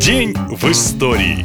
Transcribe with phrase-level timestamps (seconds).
[0.00, 1.44] День в истории.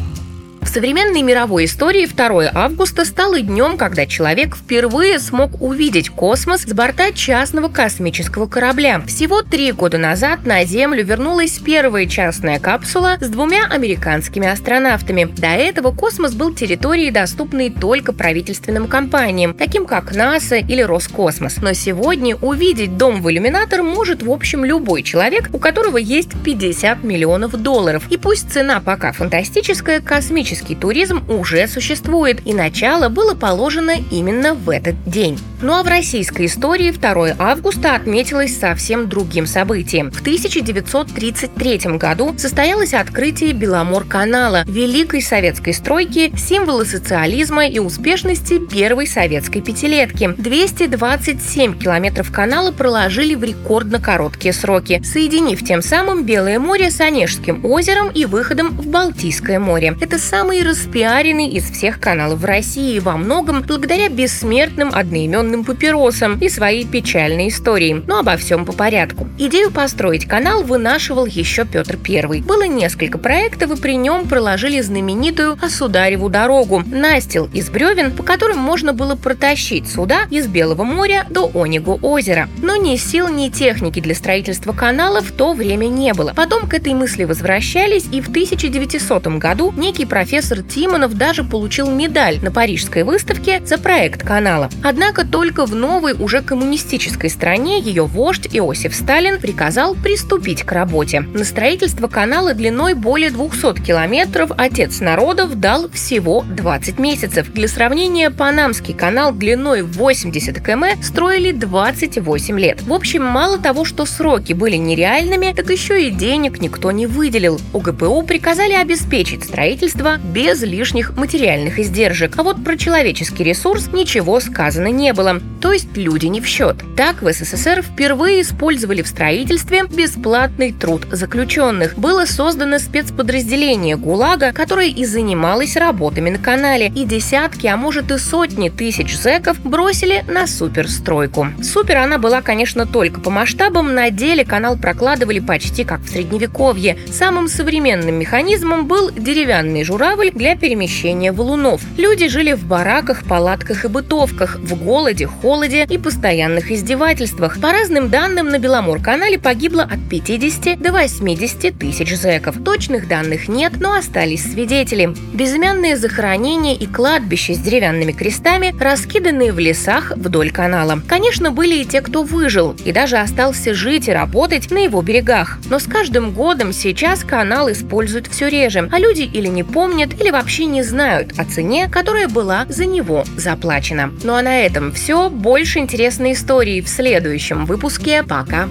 [0.76, 7.14] Современной мировой истории 2 августа стало днем, когда человек впервые смог увидеть космос с борта
[7.14, 9.02] частного космического корабля.
[9.08, 15.24] Всего три года назад на Землю вернулась первая частная капсула с двумя американскими астронавтами.
[15.24, 21.62] До этого космос был территорией, доступной только правительственным компаниям, таким как НАСА или Роскосмос.
[21.62, 27.02] Но сегодня увидеть дом в иллюминатор может, в общем, любой человек, у которого есть 50
[27.06, 28.04] миллионов долларов.
[28.10, 34.54] И пусть цена пока фантастическая, космическая туристический туризм уже существует, и начало было положено именно
[34.54, 35.40] в этот день.
[35.62, 40.12] Ну а в российской истории 2 августа отметилось совсем другим событием.
[40.12, 49.62] В 1933 году состоялось открытие Беломор-канала, великой советской стройки, символа социализма и успешности первой советской
[49.62, 50.36] пятилетки.
[50.38, 57.66] 227 километров канала проложили в рекордно короткие сроки, соединив тем самым Белое море с Онежским
[57.66, 59.96] озером и выходом в Балтийское море.
[60.00, 66.38] Это самый самый распиаренный из всех каналов в России во многом благодаря бессмертным одноименным папиросам
[66.38, 68.04] и своей печальной истории.
[68.06, 69.28] Но обо всем по порядку.
[69.40, 72.42] Идею построить канал вынашивал еще Петр I.
[72.42, 78.60] Было несколько проектов, и при нем проложили знаменитую Осудареву дорогу– настил из бревен, по которым
[78.60, 82.50] можно было протащить суда из Белого моря до Онегу озера.
[82.62, 86.34] Но ни сил, ни техники для строительства канала в то время не было.
[86.36, 91.90] Потом к этой мысли возвращались, и в 1900 году некий профессор профессор Тимонов даже получил
[91.90, 94.70] медаль на Парижской выставке за проект канала.
[94.84, 101.22] Однако только в новой, уже коммунистической стране ее вождь Иосиф Сталин приказал приступить к работе.
[101.22, 107.54] На строительство канала длиной более 200 километров отец народов дал всего 20 месяцев.
[107.54, 112.82] Для сравнения, Панамский канал длиной 80 км строили 28 лет.
[112.82, 117.58] В общем, мало того, что сроки были нереальными, так еще и денег никто не выделил.
[117.72, 122.38] УГПУ приказали обеспечить строительство без лишних материальных издержек.
[122.38, 125.40] А вот про человеческий ресурс ничего сказано не было.
[125.62, 126.78] То есть люди не в счет.
[126.98, 131.98] Так в СССР впервые использовали в строительстве бесплатный труд заключенных.
[131.98, 136.92] Было создано спецподразделение ГУЛАГа, которое и занималось работами на канале.
[136.96, 141.48] И десятки, а может и сотни тысяч зэков бросили на суперстройку.
[141.64, 143.94] Супер она была, конечно, только по масштабам.
[143.94, 146.98] На деле канал прокладывали почти как в Средневековье.
[147.12, 151.82] Самым современным механизмом был деревянный журавль, корабль для перемещения валунов.
[151.98, 157.60] Люди жили в бараках, палатках и бытовках, в голоде, холоде и постоянных издевательствах.
[157.60, 162.64] По разным данным, на Беломор-канале погибло от 50 до 80 тысяч зэков.
[162.64, 165.14] Точных данных нет, но остались свидетели.
[165.34, 171.02] Безымянные захоронения и кладбища с деревянными крестами, раскиданные в лесах вдоль канала.
[171.10, 175.60] Конечно, были и те, кто выжил, и даже остался жить и работать на его берегах.
[175.70, 180.20] Но с каждым годом сейчас канал используют все реже, а люди или не помнят, помнят
[180.20, 184.12] или вообще не знают о цене, которая была за него заплачена.
[184.24, 185.30] Ну а на этом все.
[185.30, 188.24] Больше интересной истории в следующем выпуске.
[188.24, 188.68] Пока.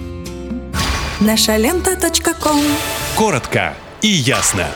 [1.21, 1.97] Наша лента.
[3.17, 4.67] Коротко и ясно.